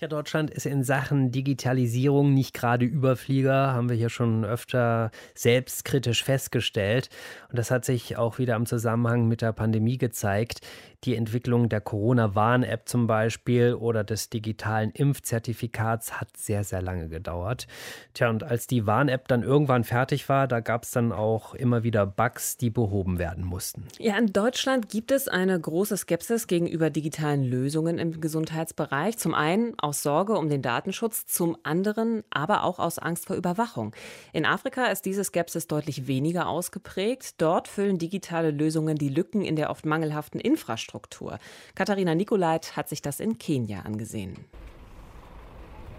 [0.00, 6.24] ja, Deutschland ist in Sachen Digitalisierung nicht gerade Überflieger, haben wir hier schon öfter selbstkritisch
[6.24, 7.10] festgestellt.
[7.50, 10.62] Und das hat sich auch wieder im Zusammenhang mit der Pandemie gezeigt
[11.04, 17.66] die Entwicklung der Corona-Warn-App zum Beispiel oder des digitalen Impfzertifikats hat sehr, sehr lange gedauert.
[18.12, 21.84] Tja, und als die Warn-App dann irgendwann fertig war, da gab es dann auch immer
[21.84, 23.84] wieder Bugs, die behoben werden mussten.
[23.98, 29.16] Ja, in Deutschland gibt es eine große Skepsis gegenüber digitalen Lösungen im Gesundheitsbereich.
[29.16, 33.92] Zum einen aus Sorge um den Datenschutz, zum anderen aber auch aus Angst vor Überwachung.
[34.32, 37.34] In Afrika ist diese Skepsis deutlich weniger ausgeprägt.
[37.38, 41.40] Dort füllen digitale Lösungen die Lücken in der oft mangelhaften Infrastruktur.
[41.74, 44.44] Katharina Nikolait hat sich das in Kenia angesehen.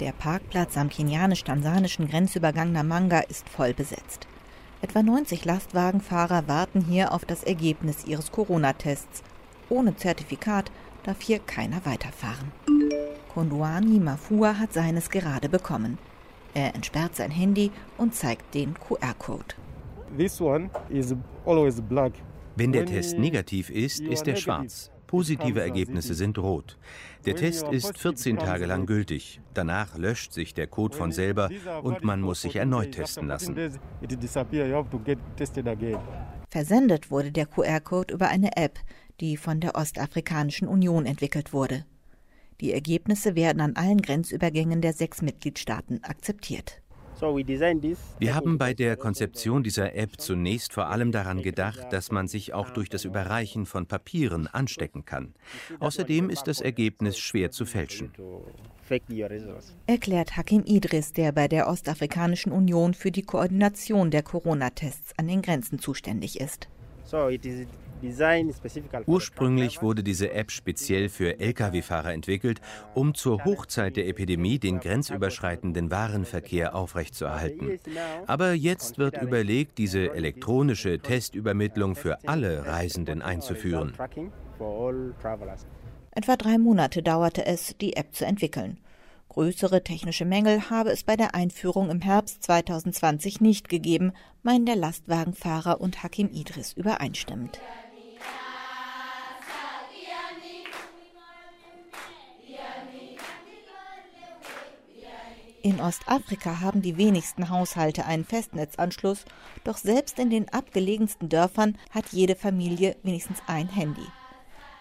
[0.00, 4.26] Der Parkplatz am kenianisch-tansanischen Grenzübergang Namanga ist voll besetzt.
[4.80, 9.22] Etwa 90 Lastwagenfahrer warten hier auf das Ergebnis ihres Corona-Tests.
[9.68, 10.70] Ohne Zertifikat
[11.04, 12.50] darf hier keiner weiterfahren.
[13.34, 15.98] Konduani Mafua hat seines gerade bekommen.
[16.54, 19.56] Er entsperrt sein Handy und zeigt den QR-Code.
[22.54, 24.92] Wenn der Test negativ ist, ist er schwarz.
[25.08, 26.78] Positive Ergebnisse sind rot.
[27.26, 29.40] Der Test ist 14 Tage lang gültig.
[29.52, 31.50] Danach löscht sich der Code von selber
[31.82, 33.56] und man muss sich erneut testen lassen.
[36.50, 38.78] Versendet wurde der QR-Code über eine App,
[39.20, 41.84] die von der Ostafrikanischen Union entwickelt wurde.
[42.60, 46.80] Die Ergebnisse werden an allen Grenzübergängen der sechs Mitgliedstaaten akzeptiert.
[48.18, 52.52] Wir haben bei der Konzeption dieser App zunächst vor allem daran gedacht, dass man sich
[52.52, 55.34] auch durch das Überreichen von Papieren anstecken kann.
[55.78, 58.12] Außerdem ist das Ergebnis schwer zu fälschen.
[59.86, 65.40] Erklärt Hakim Idris, der bei der Ostafrikanischen Union für die Koordination der Corona-Tests an den
[65.40, 66.68] Grenzen zuständig ist.
[69.06, 72.60] Ursprünglich wurde diese App speziell für Lkw-Fahrer entwickelt,
[72.94, 77.78] um zur Hochzeit der Epidemie den grenzüberschreitenden Warenverkehr aufrechtzuerhalten.
[78.26, 83.92] Aber jetzt wird überlegt, diese elektronische Testübermittlung für alle Reisenden einzuführen.
[86.10, 88.78] Etwa drei Monate dauerte es, die App zu entwickeln.
[89.34, 94.12] Größere technische Mängel habe es bei der Einführung im Herbst 2020 nicht gegeben,
[94.44, 97.60] meinen der Lastwagenfahrer und Hakim Idris übereinstimmend.
[105.64, 109.24] In Ostafrika haben die wenigsten Haushalte einen Festnetzanschluss,
[109.64, 114.04] doch selbst in den abgelegensten Dörfern hat jede Familie wenigstens ein Handy.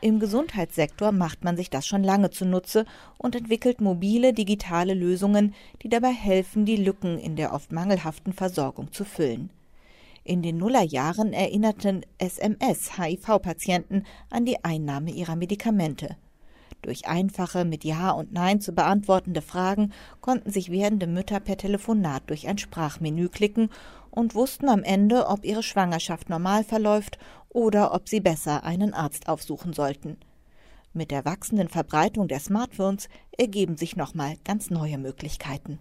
[0.00, 2.84] Im Gesundheitssektor macht man sich das schon lange zunutze
[3.16, 5.52] und entwickelt mobile digitale Lösungen,
[5.82, 9.50] die dabei helfen, die Lücken in der oft mangelhaften Versorgung zu füllen.
[10.22, 16.16] In den Nullerjahren erinnerten SMS-HIV-Patienten an die Einnahme ihrer Medikamente.
[16.82, 22.22] Durch einfache, mit Ja und Nein zu beantwortende Fragen konnten sich werdende Mütter per Telefonat
[22.28, 23.70] durch ein Sprachmenü klicken
[24.10, 27.18] und wussten am Ende, ob ihre Schwangerschaft normal verläuft
[27.48, 30.16] oder ob sie besser einen Arzt aufsuchen sollten.
[30.92, 35.78] Mit der wachsenden Verbreitung der Smartphones ergeben sich nochmal ganz neue Möglichkeiten.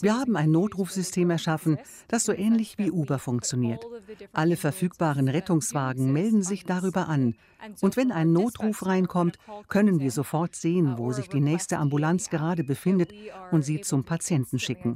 [0.00, 3.84] Wir haben ein Notrufsystem erschaffen, das so ähnlich wie Uber funktioniert.
[4.32, 7.34] Alle verfügbaren Rettungswagen melden sich darüber an.
[7.80, 9.38] Und wenn ein Notruf reinkommt,
[9.68, 13.12] können wir sofort sehen, wo sich die nächste Ambulanz gerade befindet
[13.50, 14.94] und sie zum Patienten schicken.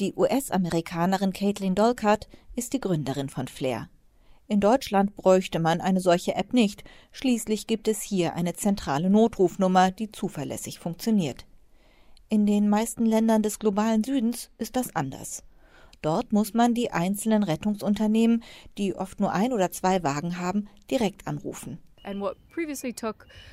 [0.00, 3.88] Die US-Amerikanerin Caitlin Dolcart ist die Gründerin von Flair.
[4.48, 6.84] In Deutschland bräuchte man eine solche App nicht.
[7.12, 11.46] Schließlich gibt es hier eine zentrale Notrufnummer, die zuverlässig funktioniert.
[12.28, 15.44] In den meisten Ländern des globalen Südens ist das anders.
[16.02, 18.42] Dort muss man die einzelnen Rettungsunternehmen,
[18.76, 21.78] die oft nur ein oder zwei Wagen haben, direkt anrufen.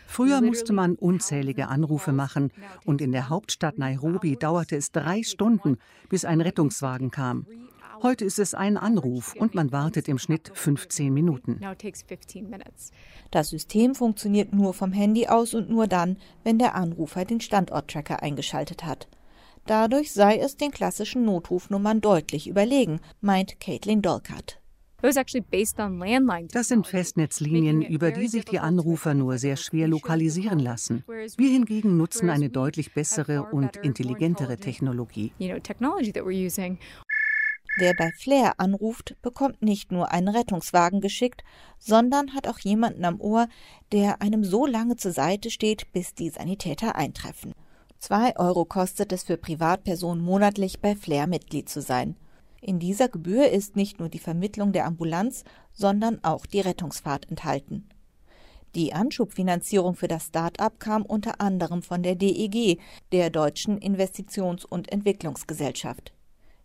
[0.07, 2.51] Früher musste man unzählige Anrufe machen
[2.85, 5.77] und in der Hauptstadt Nairobi dauerte es drei Stunden,
[6.09, 7.45] bis ein Rettungswagen kam.
[8.01, 11.59] Heute ist es ein Anruf und man wartet im Schnitt 15 Minuten.
[13.31, 18.23] Das System funktioniert nur vom Handy aus und nur dann, wenn der Anrufer den Standorttracker
[18.23, 19.09] eingeschaltet hat.
[19.65, 24.59] Dadurch sei es den klassischen Notrufnummern deutlich überlegen, meint Caitlin Dolcart.
[25.01, 31.05] Das sind Festnetzlinien, über die sich die Anrufer nur sehr schwer lokalisieren lassen.
[31.37, 35.31] Wir hingegen nutzen eine deutlich bessere und intelligentere Technologie.
[37.79, 41.45] Wer bei Flair anruft, bekommt nicht nur einen Rettungswagen geschickt,
[41.77, 43.47] sondern hat auch jemanden am Ohr,
[43.93, 47.53] der einem so lange zur Seite steht, bis die Sanitäter eintreffen.
[47.97, 52.17] Zwei Euro kostet es für Privatpersonen monatlich bei Flair Mitglied zu sein.
[52.59, 57.87] In dieser Gebühr ist nicht nur die Vermittlung der Ambulanz, sondern auch die Rettungsfahrt enthalten.
[58.75, 62.81] Die Anschubfinanzierung für das Start-up kam unter anderem von der DEG,
[63.13, 66.11] der Deutschen Investitions- und Entwicklungsgesellschaft.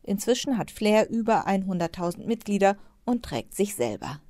[0.05, 4.21] Inzwischen hat Flair über 100.000 Mitglieder und trägt sich selber.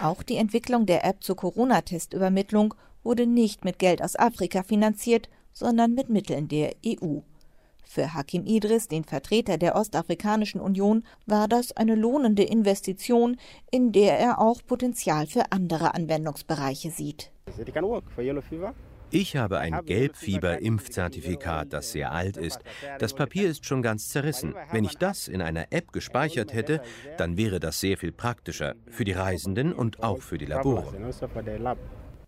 [0.00, 5.94] Auch die Entwicklung der App zur Corona-Testübermittlung wurde nicht mit Geld aus Afrika finanziert, sondern
[5.94, 7.20] mit Mitteln der EU.
[7.82, 13.38] Für Hakim Idris, den Vertreter der Ostafrikanischen Union, war das eine lohnende Investition,
[13.70, 17.30] in der er auch Potenzial für andere Anwendungsbereiche sieht.
[19.10, 22.58] Ich habe ein Gelbfieber-Impfzertifikat, das sehr alt ist.
[22.98, 24.54] Das Papier ist schon ganz zerrissen.
[24.72, 26.82] Wenn ich das in einer App gespeichert hätte,
[27.16, 30.92] dann wäre das sehr viel praktischer für die Reisenden und auch für die Labore.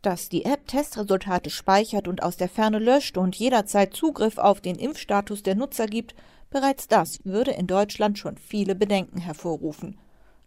[0.02, 4.76] Dass die App Testresultate speichert und aus der Ferne löscht und jederzeit Zugriff auf den
[4.76, 6.14] Impfstatus der Nutzer gibt,
[6.50, 9.98] bereits das würde in Deutschland schon viele Bedenken hervorrufen.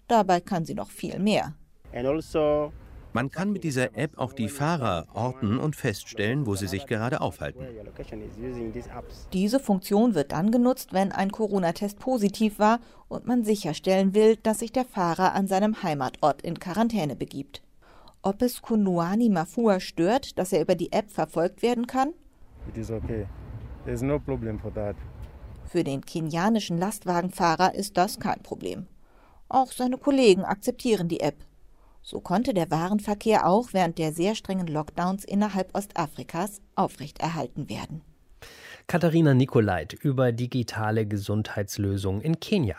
[0.08, 1.54] Dabei kann sie noch viel mehr.
[1.94, 2.72] Also
[3.14, 7.22] man kann mit dieser App auch die Fahrer orten und feststellen, wo sie sich gerade
[7.22, 7.66] aufhalten.
[9.34, 12.80] Diese Funktion wird dann genutzt, wenn ein Corona-Test positiv war
[13.10, 17.62] und man sicherstellen will, dass sich der Fahrer an seinem Heimatort in Quarantäne begibt.
[18.22, 22.14] Ob es Kunuani Mafua stört, dass er über die App verfolgt werden kann?
[22.68, 23.28] Okay.
[23.86, 24.22] No
[25.66, 28.86] Für den kenianischen Lastwagenfahrer ist das kein Problem.
[29.50, 31.44] Auch seine Kollegen akzeptieren die App.
[32.02, 38.02] So konnte der Warenverkehr auch während der sehr strengen Lockdowns innerhalb Ostafrikas aufrechterhalten werden.
[38.88, 42.76] Katharina Nikolait über digitale Gesundheitslösungen in Kenia.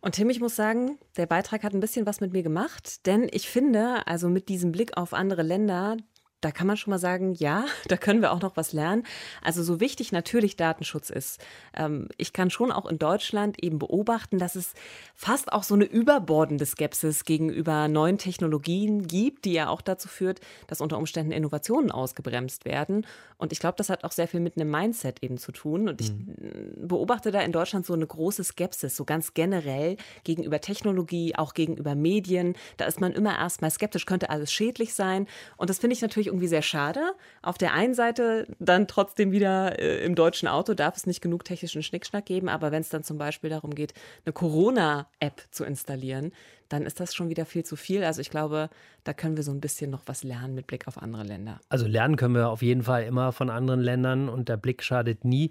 [0.00, 3.28] Und Tim, ich muss sagen, der Beitrag hat ein bisschen was mit mir gemacht, denn
[3.32, 5.96] ich finde, also mit diesem Blick auf andere Länder,
[6.46, 9.02] da kann man schon mal sagen, ja, da können wir auch noch was lernen.
[9.42, 11.44] Also so wichtig natürlich Datenschutz ist.
[11.74, 14.74] Ähm, ich kann schon auch in Deutschland eben beobachten, dass es
[15.16, 20.40] fast auch so eine überbordende Skepsis gegenüber neuen Technologien gibt, die ja auch dazu führt,
[20.68, 23.04] dass unter Umständen Innovationen ausgebremst werden.
[23.38, 25.88] Und ich glaube, das hat auch sehr viel mit einem Mindset eben zu tun.
[25.88, 26.86] Und ich mhm.
[26.86, 31.96] beobachte da in Deutschland so eine große Skepsis, so ganz generell gegenüber Technologie, auch gegenüber
[31.96, 32.54] Medien.
[32.76, 35.26] Da ist man immer erstmal skeptisch, könnte alles schädlich sein.
[35.56, 37.14] Und das finde ich natürlich irgendwie sehr schade.
[37.42, 41.44] Auf der einen Seite dann trotzdem wieder äh, im deutschen Auto darf es nicht genug
[41.44, 43.94] technischen Schnickschnack geben, aber wenn es dann zum Beispiel darum geht,
[44.24, 46.32] eine Corona-App zu installieren,
[46.68, 48.04] dann ist das schon wieder viel zu viel.
[48.04, 48.68] Also ich glaube,
[49.04, 51.60] da können wir so ein bisschen noch was lernen mit Blick auf andere Länder.
[51.68, 55.24] Also lernen können wir auf jeden Fall immer von anderen Ländern und der Blick schadet
[55.24, 55.50] nie.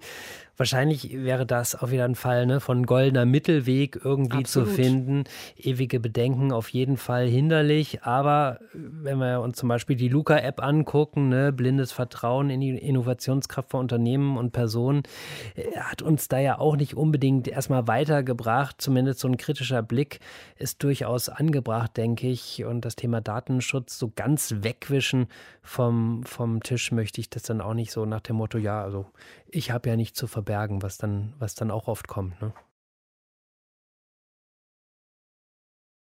[0.58, 4.68] Wahrscheinlich wäre das wieder ein Fall ne, von goldener Mittelweg irgendwie Absolut.
[4.68, 5.24] zu finden.
[5.56, 8.02] Ewige Bedenken auf jeden Fall hinderlich.
[8.02, 13.70] Aber wenn wir uns zum Beispiel die Luca-App angucken, ne, blindes Vertrauen in die Innovationskraft
[13.70, 15.02] von Unternehmen und Personen,
[15.54, 18.76] äh, hat uns da ja auch nicht unbedingt erstmal weitergebracht.
[18.80, 20.20] Zumindest so ein kritischer Blick
[20.58, 22.64] ist durchaus angebracht, denke ich.
[22.64, 25.28] Und das Thema Daten Datenschutz so ganz wegwischen
[25.62, 29.06] vom, vom Tisch möchte ich das dann auch nicht so nach dem Motto, ja, also
[29.48, 32.40] ich habe ja nichts zu verbergen, was dann, was dann auch oft kommt.
[32.40, 32.52] Ne?